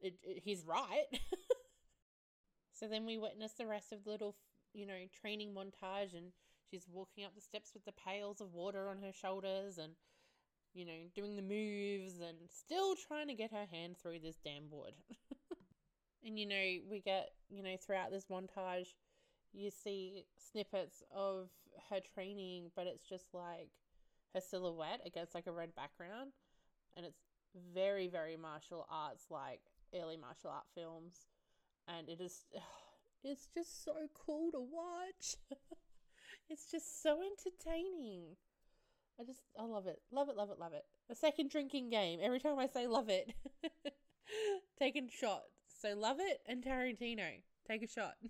[0.00, 1.06] it, it he's right.
[2.72, 4.36] so then we witness the rest of the little,
[4.72, 6.32] you know, training montage, and
[6.70, 9.92] she's walking up the steps with the pails of water on her shoulders, and
[10.74, 14.70] you know, doing the moves, and still trying to get her hand through this damn
[14.70, 14.94] wood.
[16.24, 18.88] and you know, we get, you know, throughout this montage,
[19.52, 21.48] you see snippets of
[21.90, 23.70] her training, but it's just like
[24.34, 26.32] her silhouette against like a red background.
[26.96, 27.20] And it's
[27.74, 29.60] very very martial arts like
[29.94, 31.26] early martial art films.
[31.88, 32.44] And it is
[33.24, 35.36] it's just so cool to watch.
[36.48, 38.36] It's just so entertaining.
[39.20, 40.00] I just i love it.
[40.12, 40.84] Love it love it love it.
[41.10, 42.20] A second drinking game.
[42.22, 43.32] Every time i say love it
[44.78, 45.50] taking shots.
[45.80, 47.42] So love it and tarantino.
[47.66, 48.14] Take a shot.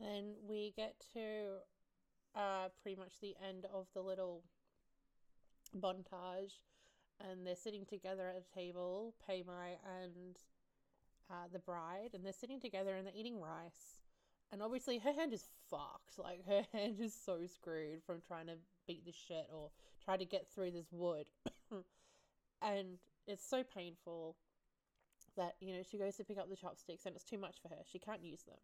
[0.00, 1.60] And we get to
[2.34, 4.42] uh, pretty much the end of the little
[5.74, 6.60] montage,
[7.20, 10.36] and they're sitting together at a table, Pai Mei and
[11.30, 14.00] uh, the bride, and they're sitting together and they're eating rice.
[14.52, 16.18] And obviously, her hand is fucked.
[16.18, 18.56] Like, her hand is so screwed from trying to
[18.86, 19.70] beat this shit or
[20.04, 21.26] try to get through this wood.
[22.62, 24.36] and it's so painful
[25.36, 27.68] that, you know, she goes to pick up the chopsticks and it's too much for
[27.68, 27.82] her.
[27.90, 28.58] She can't use them.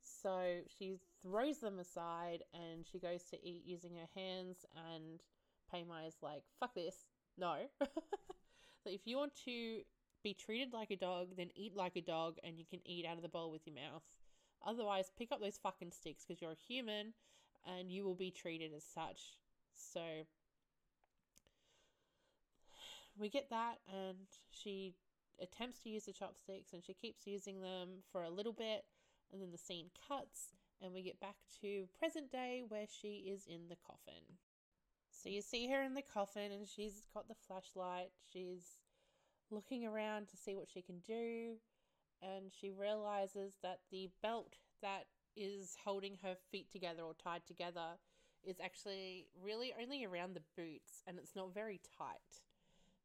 [0.00, 4.64] So she throws them aside and she goes to eat using her hands.
[4.94, 5.20] And
[5.70, 6.94] Pai Mei is like, fuck this.
[7.36, 7.56] No.
[7.80, 9.80] so if you want to
[10.22, 13.16] be treated like a dog, then eat like a dog and you can eat out
[13.16, 14.04] of the bowl with your mouth.
[14.66, 17.12] Otherwise, pick up those fucking sticks because you're a human
[17.66, 19.36] and you will be treated as such.
[19.74, 20.00] So
[23.18, 24.16] we get that, and
[24.50, 24.94] she
[25.40, 28.84] attempts to use the chopsticks and she keeps using them for a little bit,
[29.32, 30.52] and then the scene cuts,
[30.82, 34.22] and we get back to present day where she is in the coffin.
[35.20, 38.10] So you see her in the coffin, and she's got the flashlight.
[38.32, 38.78] She's
[39.50, 41.56] looking around to see what she can do,
[42.22, 47.98] and she realizes that the belt that is holding her feet together or tied together
[48.44, 52.42] is actually really only around the boots and it's not very tight.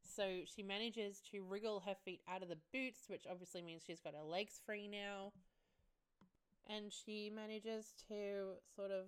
[0.04, 4.00] So she manages to wriggle her feet out of the boots, which obviously means she's
[4.00, 5.32] got her legs free now.
[6.70, 9.06] And she manages to sort of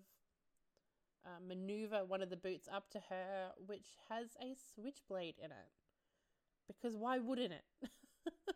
[1.26, 5.72] uh, maneuver one of the boots up to her, which has a switchblade in it.
[6.68, 7.90] Because why wouldn't it?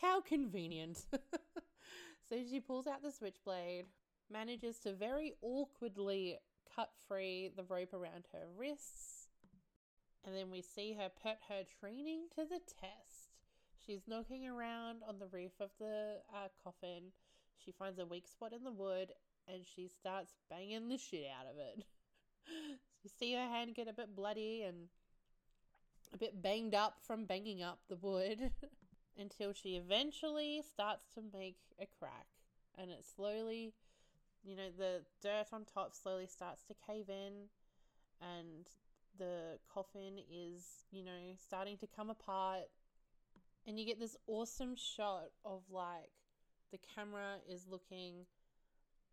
[0.00, 1.04] How convenient.
[2.28, 3.86] so she pulls out the switchblade,
[4.30, 6.38] manages to very awkwardly
[6.74, 9.28] cut free the rope around her wrists,
[10.24, 13.32] and then we see her put her training to the test.
[13.84, 17.10] She's knocking around on the roof of the uh, coffin.
[17.64, 19.12] She finds a weak spot in the wood
[19.48, 21.84] and she starts banging the shit out of it.
[23.02, 24.88] you see her hand get a bit bloody and
[26.12, 28.50] a bit banged up from banging up the wood.
[29.18, 32.26] until she eventually starts to make a crack
[32.78, 33.74] and it slowly
[34.42, 37.48] you know the dirt on top slowly starts to cave in
[38.20, 38.66] and
[39.18, 42.64] the coffin is you know starting to come apart
[43.66, 46.10] and you get this awesome shot of like
[46.72, 48.24] the camera is looking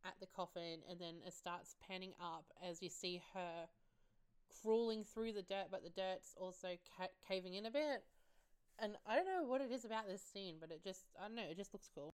[0.05, 3.67] at the coffin and then it starts panning up as you see her
[4.61, 8.03] crawling through the dirt but the dirt's also ca- caving in a bit
[8.81, 11.35] and I don't know what it is about this scene, but it just, I don't
[11.35, 12.13] know, it just looks cool.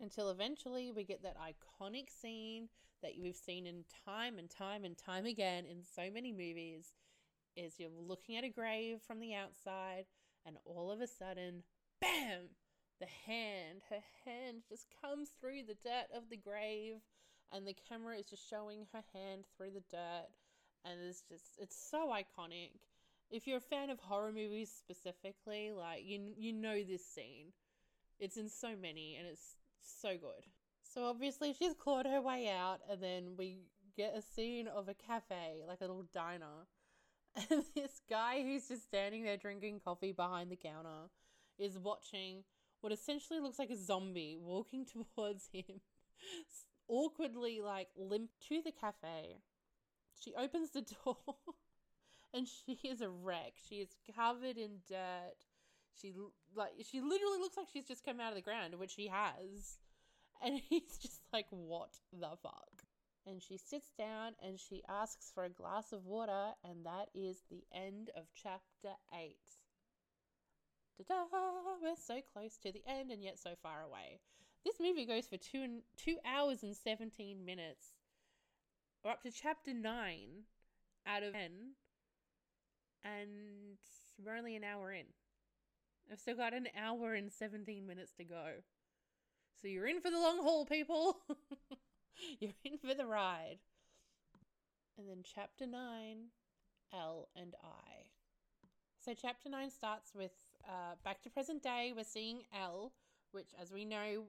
[0.00, 2.68] Until eventually we get that iconic scene
[3.02, 6.94] that we've seen in time and time and time again in so many movies
[7.56, 10.04] is you're looking at a grave from the outside
[10.46, 11.62] and all of a sudden,
[12.00, 12.48] bam!
[13.00, 16.96] The hand, her hand just comes through the dirt of the grave
[17.52, 20.26] and the camera is just showing her hand through the dirt
[20.84, 22.70] and it's just, it's so iconic
[23.30, 27.52] if you're a fan of horror movies specifically, like you you know this scene.
[28.18, 30.46] It's in so many and it's so good.
[30.82, 33.58] So obviously she's clawed her way out and then we
[33.96, 36.66] get a scene of a cafe, like a little diner.
[37.50, 41.08] And this guy who's just standing there drinking coffee behind the counter
[41.56, 42.42] is watching
[42.80, 44.86] what essentially looks like a zombie walking
[45.16, 45.80] towards him,
[46.88, 49.38] awkwardly like limp to the cafe.
[50.14, 51.16] She opens the door
[52.34, 53.54] and she is a wreck.
[53.68, 55.46] She is covered in dirt.
[56.00, 56.12] She
[56.54, 59.78] like she literally looks like she's just come out of the ground, which she has.
[60.42, 62.84] And he's just like, "What the fuck?"
[63.26, 67.42] And she sits down and she asks for a glass of water, and that is
[67.50, 69.57] the end of chapter eight.
[71.06, 71.78] Da-da!
[71.82, 74.20] We're so close to the end, and yet so far away.
[74.64, 77.94] This movie goes for two two hours and seventeen minutes.
[79.04, 80.44] We're up to chapter nine
[81.06, 81.74] out of ten
[83.04, 83.78] and
[84.24, 85.06] we're only an hour in.
[86.10, 88.46] I've still got an hour and 17 minutes to go.
[89.60, 91.18] So you're in for the long haul, people.
[92.40, 93.58] you're in for the ride.
[94.96, 95.80] And then chapter 9,
[96.92, 98.08] Elle and I.
[99.04, 100.32] So chapter 9 starts with
[100.68, 101.92] uh, back to present day.
[101.96, 102.92] We're seeing Elle,
[103.32, 104.24] which, as we know,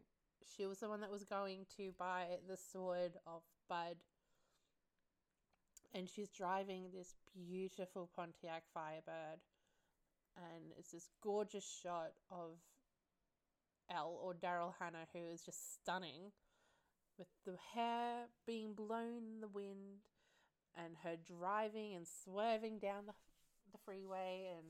[0.56, 3.98] she was the one that was going to buy the sword of Bud
[5.94, 9.40] and she's driving this beautiful Pontiac Firebird,
[10.38, 12.58] and it's this gorgeous shot of
[13.92, 16.32] Elle or Daryl Hannah, who is just stunning,
[17.18, 20.04] with the hair being blown in the wind,
[20.76, 23.14] and her driving and swerving down the
[23.72, 24.66] the freeway, and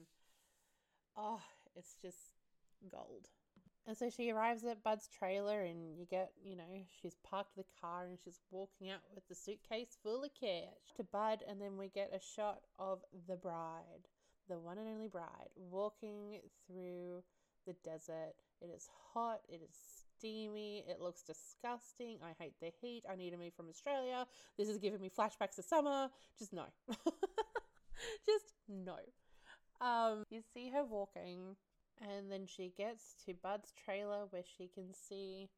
[1.16, 1.40] oh,
[1.76, 2.32] it's just
[2.92, 3.30] gold.
[3.88, 7.66] And so she arrives at Bud's trailer, and you get, you know, she's parked the
[7.82, 11.40] car and she's walking out with the suitcase full of cash to Bud.
[11.48, 14.08] And then we get a shot of the bride,
[14.48, 17.24] the one and only bride, walking through
[17.66, 18.36] the desert.
[18.62, 19.76] It is hot, it is
[20.20, 22.20] steamy, it looks disgusting.
[22.24, 23.06] I hate the heat.
[23.10, 24.28] I need to move from Australia.
[24.58, 26.10] This is giving me flashbacks to summer.
[26.38, 26.66] Just no.
[28.26, 28.98] Just no.
[29.82, 31.56] Um, you see her walking
[32.02, 35.50] and then she gets to Bud's trailer where she can see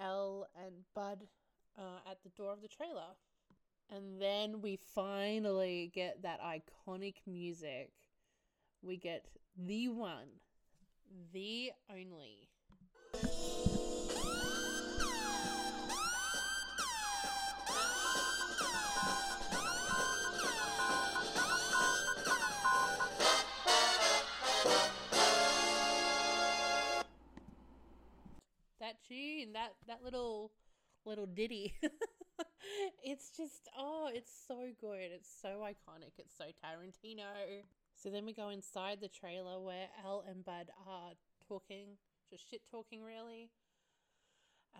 [0.00, 1.26] Elle and Bud
[1.78, 3.14] uh, at the door of the trailer.
[3.90, 7.90] And then we finally get that iconic music.
[8.82, 9.24] We get
[9.56, 10.28] the one,
[11.32, 12.48] the only.
[29.68, 30.52] That that little
[31.04, 31.74] little ditty.
[33.04, 35.10] it's just oh, it's so good.
[35.12, 36.12] It's so iconic.
[36.18, 37.62] It's so Tarantino.
[37.94, 41.12] So then we go inside the trailer where Elle and Bud are
[41.48, 41.96] talking,
[42.30, 43.50] just shit talking really.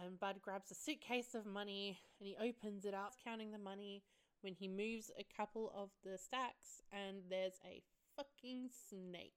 [0.01, 4.05] And Bud grabs a suitcase of money and he opens it up, counting the money
[4.43, 7.82] when he moves a couple of the stacks and there's a
[8.16, 9.32] fucking snake.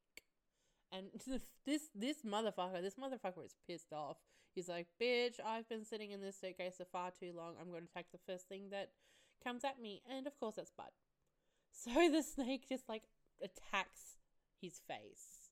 [0.92, 1.08] And
[1.66, 4.18] this this motherfucker, this motherfucker is pissed off.
[4.54, 7.56] He's like, "Bitch, I've been sitting in this suitcase for far too long.
[7.60, 8.92] I'm going to take the first thing that
[9.44, 10.92] comes at me." And of course, that's Bud.
[11.74, 13.04] So the snake just like
[13.42, 14.18] attacks
[14.62, 15.50] his face,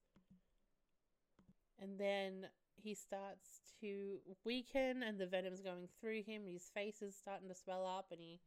[1.81, 6.43] and then he starts to weaken, and the venom's going through him.
[6.45, 8.41] His face is starting to swell up, and he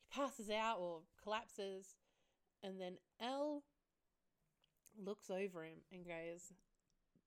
[0.00, 1.96] he passes out or collapses.
[2.62, 3.62] And then Elle
[5.02, 6.52] looks over him and goes,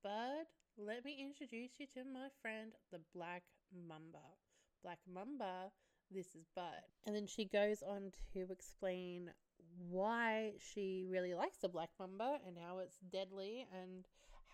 [0.03, 0.45] Bud,
[0.77, 3.43] let me introduce you to my friend, the Black
[3.87, 4.25] Mamba.
[4.83, 5.71] Black Mamba,
[6.11, 6.83] this is Bud.
[7.05, 9.31] And then she goes on to explain
[9.89, 14.05] why she really likes the Black Mamba and how it's deadly and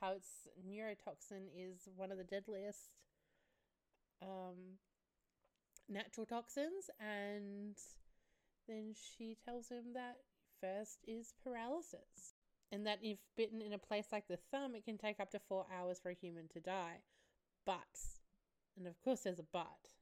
[0.02, 2.92] how its neurotoxin is one of the deadliest
[4.22, 4.78] um,
[5.88, 6.90] natural toxins.
[7.00, 7.76] And
[8.68, 10.18] then she tells him that
[10.62, 12.36] first is paralysis
[12.72, 15.40] and that if bitten in a place like the thumb, it can take up to
[15.40, 17.02] four hours for a human to die.
[17.66, 18.00] But,
[18.78, 19.94] and of course there's a but,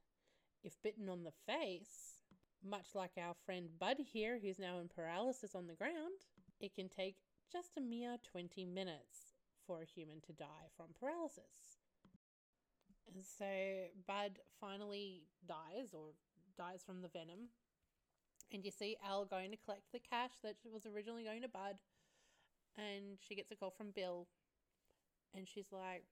[0.62, 2.18] if bitten on the face,
[2.64, 6.26] much like our friend Bud here, who's now in paralysis on the ground,
[6.60, 7.16] it can take
[7.50, 9.34] just a mere 20 minutes
[9.66, 11.78] for a human to die from paralysis.
[13.14, 13.46] And so
[14.06, 16.10] Bud finally dies or
[16.56, 17.48] dies from the venom.
[18.52, 21.76] And you see Elle going to collect the cash that was originally going to Bud
[22.78, 24.28] and she gets a call from Bill
[25.34, 26.04] and she's like,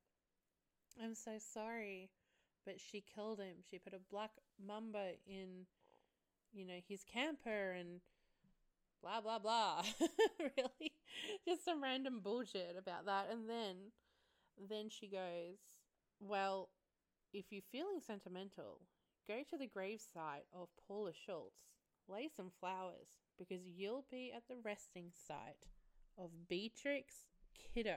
[1.02, 2.10] I'm so sorry,
[2.64, 3.56] but she killed him.
[3.70, 4.32] She put a black
[4.64, 5.66] mamba in,
[6.52, 8.00] you know, his camper and
[9.02, 9.82] blah, blah, blah.
[10.40, 10.92] really?
[11.46, 13.28] Just some random bullshit about that.
[13.30, 13.76] And then,
[14.68, 15.58] then she goes,
[16.20, 16.70] Well,
[17.32, 18.80] if you're feeling sentimental,
[19.28, 21.60] go to the gravesite of Paula Schultz,
[22.08, 23.08] lay some flowers,
[23.38, 25.66] because you'll be at the resting site
[26.18, 27.26] of Beatrix
[27.74, 27.96] Kiddo,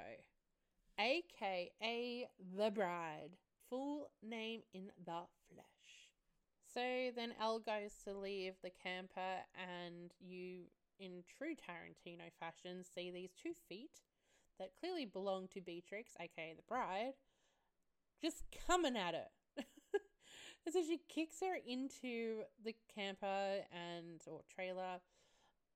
[0.99, 3.37] aka The Bride,
[3.69, 5.65] full name in the flesh.
[6.73, 10.65] So then Elle goes to leave the camper, and you,
[10.99, 14.01] in true Tarantino fashion, see these two feet
[14.59, 17.13] that clearly belong to Beatrix, aka the bride,
[18.21, 19.27] just coming at her.
[19.57, 24.99] and so she kicks her into the camper and or trailer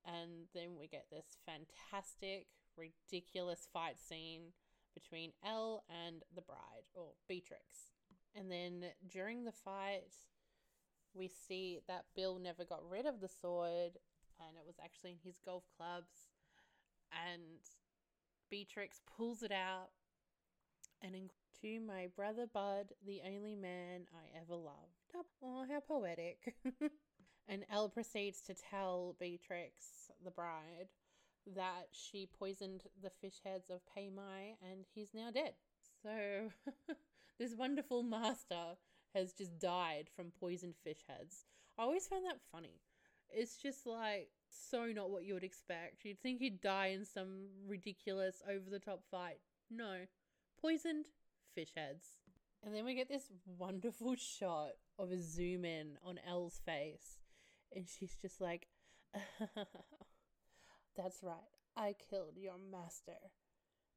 [0.04, 2.46] and then we get this fantastic,
[2.76, 4.52] ridiculous fight scene
[4.94, 7.92] between Elle and the bride, or Beatrix.
[8.34, 10.12] And then during the fight,
[11.14, 13.98] we see that Bill never got rid of the sword,
[14.38, 16.28] and it was actually in his golf clubs.
[17.12, 17.42] And
[18.50, 19.90] Beatrix pulls it out,
[21.02, 21.30] and in-
[21.60, 25.14] to my brother Bud, the only man I ever loved.
[25.42, 26.54] Oh, how poetic.
[27.48, 30.88] And Elle proceeds to tell Beatrix, the bride,
[31.54, 35.52] that she poisoned the fish heads of Pai Mei and he's now dead.
[36.02, 36.50] So,
[37.38, 38.76] this wonderful master
[39.14, 41.44] has just died from poisoned fish heads.
[41.78, 42.80] I always found that funny.
[43.28, 46.04] It's just like so not what you would expect.
[46.04, 49.38] You'd think he'd die in some ridiculous over the top fight.
[49.70, 50.06] No,
[50.60, 51.06] poisoned
[51.54, 52.06] fish heads.
[52.64, 57.23] And then we get this wonderful shot of a zoom in on Elle's face
[57.74, 58.68] and she's just like,
[60.96, 61.36] That's right,
[61.76, 63.18] I killed your master.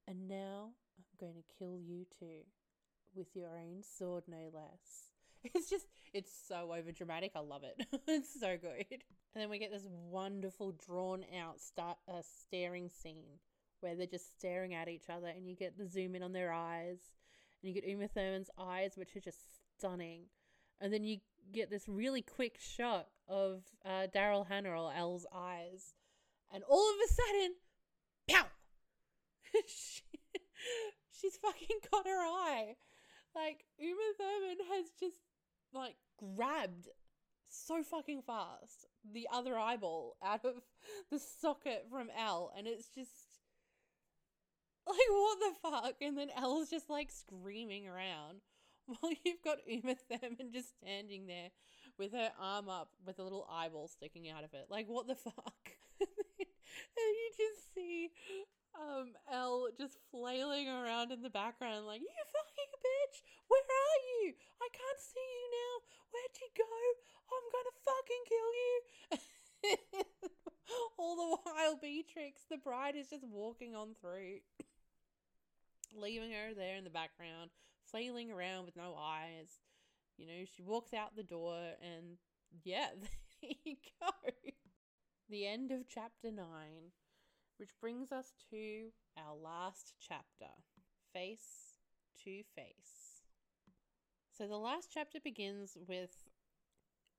[0.07, 2.43] And now I'm going to kill you too.
[3.15, 5.09] with your own sword, no less.
[5.53, 7.32] It's just, it's so over dramatic.
[7.36, 7.86] I love it.
[8.07, 8.86] it's so good.
[8.89, 13.39] And then we get this wonderful, drawn out start, uh, staring scene
[13.80, 16.51] where they're just staring at each other, and you get the zoom in on their
[16.51, 16.97] eyes,
[17.61, 19.39] and you get Uma Thurman's eyes, which are just
[19.78, 20.24] stunning.
[20.80, 21.19] And then you
[21.51, 25.93] get this really quick shot of uh, Daryl Hannah or Elle's eyes,
[26.53, 27.55] and all of a sudden,
[28.30, 28.45] pow!
[29.67, 30.01] she,
[31.19, 32.75] she's fucking got her eye.
[33.36, 35.17] Like Uma Thurman has just
[35.73, 36.88] like grabbed
[37.49, 40.55] so fucking fast the other eyeball out of
[41.11, 43.11] the socket from Elle, and it's just
[44.88, 45.95] like what the fuck?
[46.01, 48.41] And then Elle's just like screaming around
[48.99, 51.51] while you've got Uma Thurman just standing there
[51.97, 54.67] with her arm up with a little eyeball sticking out of it.
[54.69, 55.71] Like what the fuck?
[55.99, 56.07] and
[56.97, 58.11] you just see
[58.77, 63.21] um Elle just flailing around in the background like you fucking bitch!
[63.47, 64.33] Where are you?
[64.61, 65.73] I can't see you now.
[66.13, 66.71] Where'd you go?
[67.27, 68.77] I'm gonna fucking kill you.
[70.99, 74.39] All the while beatrix the bride is just walking on through
[75.95, 77.49] leaving her there in the background
[77.89, 79.59] flailing around with no eyes
[80.17, 82.17] you know she walks out the door and
[82.63, 82.88] yeah
[83.41, 84.09] there you go
[85.29, 86.43] the end of chapter 9
[87.57, 90.51] which brings us to our last chapter
[91.13, 91.79] Face
[92.23, 93.21] to Face.
[94.31, 96.29] So, the last chapter begins with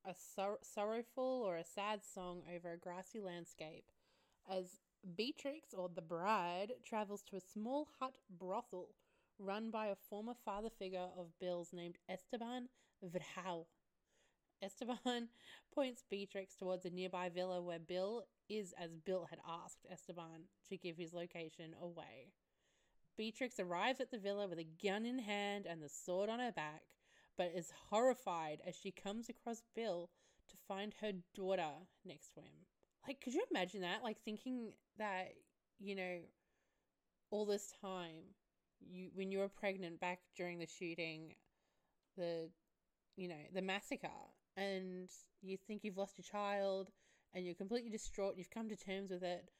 [0.07, 3.91] a sor- sorrowful or a sad song over a grassy landscape
[4.49, 4.79] as
[5.17, 8.89] Beatrix, or the bride, travels to a small hut brothel
[9.39, 12.69] run by a former father figure of Bill's named Esteban
[13.03, 13.67] Vihaio.
[14.63, 15.29] Esteban
[15.75, 20.77] points Beatrix towards a nearby villa where Bill is as Bill had asked Esteban to
[20.77, 22.33] give his location away.
[23.17, 26.53] Beatrix arrives at the villa with a gun in hand and the sword on her
[26.53, 26.83] back,
[27.37, 30.11] but is horrified as she comes across Bill
[30.49, 31.71] to find her daughter
[32.05, 32.67] next to him.
[33.07, 34.03] Like, could you imagine that?
[34.03, 35.33] Like, thinking that,
[35.79, 36.19] you know,
[37.31, 38.35] all this time,
[38.81, 41.35] you when you were pregnant back during the shooting,
[42.17, 42.49] the,
[43.17, 44.09] you know, the massacre,
[44.57, 45.09] and
[45.43, 46.91] you think you've lost your child
[47.35, 49.51] and you're completely distraught, you've come to terms with it,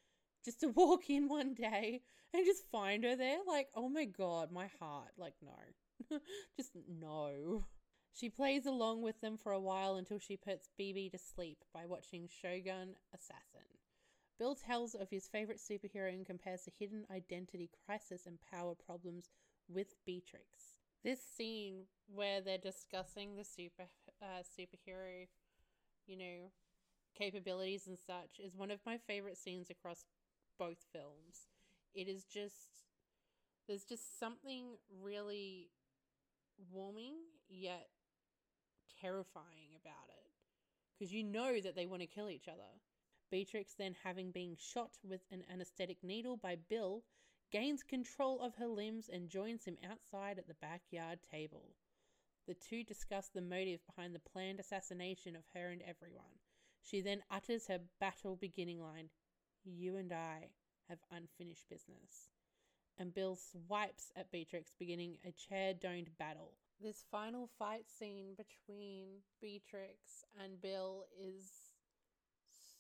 [0.45, 2.03] just to walk in one day
[2.35, 6.19] and just find her there, like, oh my god, my heart, like, no.
[6.57, 7.65] just no.
[8.13, 11.87] She plays along with them for a while until she puts BB to sleep by
[11.87, 13.78] watching Shogun Assassin.
[14.39, 19.31] Bill tells of his favorite superhero and compares the hidden identity crisis and power problems
[19.69, 20.77] with Beatrix.
[21.03, 23.85] This scene where they're discussing the super
[24.23, 25.27] uh, superhero,
[26.07, 26.53] you know,
[27.17, 30.05] capabilities and such is one of my favorite scenes across
[30.59, 31.49] both films.
[31.95, 32.85] It is just
[33.67, 35.71] there's just something really
[36.73, 37.15] warming
[37.49, 37.89] yet
[39.01, 40.31] terrifying about it
[40.99, 42.81] because you know that they want to kill each other.
[43.31, 47.05] Beatrix, then having been shot with an anesthetic needle by Bill,
[47.51, 51.75] gains control of her limbs and joins him outside at the backyard table.
[52.47, 56.41] The two discuss the motive behind the planned assassination of her and everyone.
[56.83, 59.11] She then utters her battle beginning line
[59.65, 60.51] You and I
[60.89, 62.31] have unfinished business.
[62.97, 66.55] And Bill swipes at Beatrix, beginning a chair domed battle.
[66.81, 71.68] This final fight scene between Beatrix and Bill is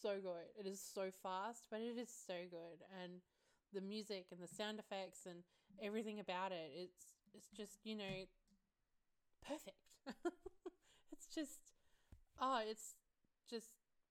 [0.00, 0.48] so good.
[0.58, 2.84] It is so fast, but it is so good.
[3.02, 3.20] And
[3.72, 5.40] the music and the sound effects and
[5.82, 8.26] everything about it, it's it's just, you know,
[9.46, 9.90] perfect.
[11.12, 11.60] it's just
[12.40, 12.94] oh, it's
[13.48, 13.70] just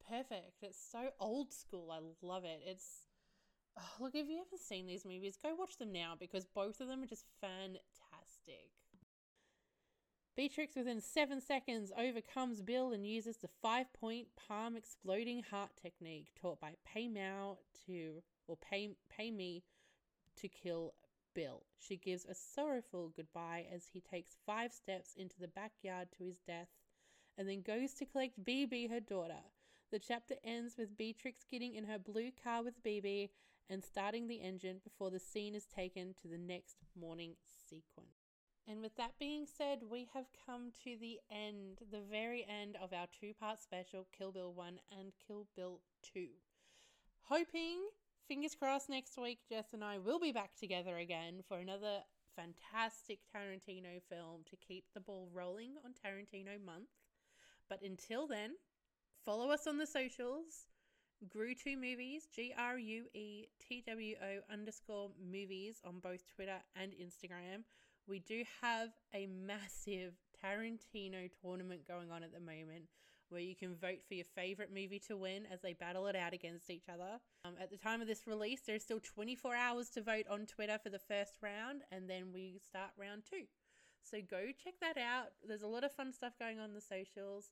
[0.09, 0.61] perfect.
[0.61, 1.91] It's so old school.
[1.91, 2.61] I love it.
[2.65, 3.05] It's
[3.77, 6.87] oh, look if you haven't seen these movies, go watch them now because both of
[6.87, 8.76] them are just fantastic.
[10.37, 16.27] Beatrix, within seven seconds, overcomes Bill and uses the five point palm exploding heart technique
[16.39, 17.57] taught by Pei Mao
[17.87, 19.63] to, or Pei, Pai Mei
[20.35, 20.93] to kill
[21.33, 21.63] Bill.
[21.79, 26.37] She gives a sorrowful goodbye as he takes five steps into the backyard to his
[26.37, 26.69] death
[27.35, 29.41] and then goes to collect BB, her daughter.
[29.89, 33.29] The chapter ends with Beatrix getting in her blue car with BB
[33.71, 38.16] and starting the engine before the scene is taken to the next morning sequence.
[38.69, 42.91] And with that being said, we have come to the end, the very end of
[42.91, 45.79] our two part special Kill Bill 1 and Kill Bill
[46.13, 46.27] 2.
[47.29, 47.79] Hoping,
[48.27, 51.99] fingers crossed, next week Jess and I will be back together again for another
[52.35, 56.89] fantastic Tarantino film to keep the ball rolling on Tarantino month.
[57.69, 58.51] But until then,
[59.25, 60.67] follow us on the socials.
[61.33, 66.91] Grue2 Movies, G R U E T W O underscore movies on both Twitter and
[66.91, 67.63] Instagram.
[68.07, 72.85] We do have a massive Tarantino tournament going on at the moment
[73.29, 76.33] where you can vote for your favorite movie to win as they battle it out
[76.33, 77.19] against each other.
[77.43, 80.77] Um, at the time of this release, there's still 24 hours to vote on Twitter
[80.81, 83.43] for the first round, and then we start round two.
[84.01, 85.27] So go check that out.
[85.45, 87.51] There's a lot of fun stuff going on the socials.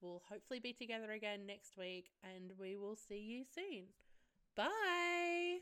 [0.00, 3.88] We'll hopefully be together again next week, and we will see you soon.
[4.56, 5.58] Bye.